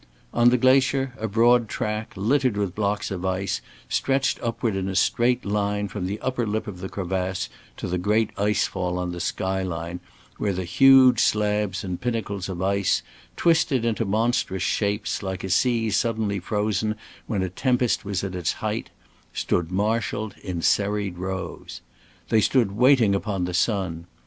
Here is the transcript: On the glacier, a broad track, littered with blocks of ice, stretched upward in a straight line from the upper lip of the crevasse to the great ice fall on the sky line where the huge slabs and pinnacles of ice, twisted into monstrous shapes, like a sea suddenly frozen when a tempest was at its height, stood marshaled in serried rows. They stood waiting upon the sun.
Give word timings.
On 0.33 0.49
the 0.49 0.57
glacier, 0.57 1.13
a 1.19 1.27
broad 1.27 1.69
track, 1.69 2.13
littered 2.15 2.57
with 2.57 2.73
blocks 2.73 3.11
of 3.11 3.23
ice, 3.23 3.61
stretched 3.87 4.39
upward 4.41 4.75
in 4.75 4.89
a 4.89 4.95
straight 4.95 5.45
line 5.45 5.87
from 5.87 6.07
the 6.07 6.19
upper 6.21 6.47
lip 6.47 6.65
of 6.65 6.79
the 6.79 6.89
crevasse 6.89 7.49
to 7.77 7.87
the 7.87 7.99
great 7.99 8.31
ice 8.35 8.65
fall 8.65 8.97
on 8.97 9.11
the 9.11 9.19
sky 9.19 9.61
line 9.61 9.99
where 10.39 10.53
the 10.53 10.63
huge 10.63 11.19
slabs 11.19 11.83
and 11.83 12.01
pinnacles 12.01 12.49
of 12.49 12.63
ice, 12.63 13.03
twisted 13.37 13.85
into 13.85 14.03
monstrous 14.03 14.63
shapes, 14.63 15.21
like 15.21 15.43
a 15.43 15.51
sea 15.51 15.91
suddenly 15.91 16.39
frozen 16.39 16.95
when 17.27 17.43
a 17.43 17.49
tempest 17.49 18.03
was 18.03 18.23
at 18.23 18.33
its 18.33 18.53
height, 18.53 18.89
stood 19.33 19.71
marshaled 19.71 20.33
in 20.43 20.63
serried 20.63 21.19
rows. 21.19 21.79
They 22.29 22.41
stood 22.41 22.71
waiting 22.71 23.13
upon 23.13 23.45
the 23.45 23.53
sun. 23.53 24.07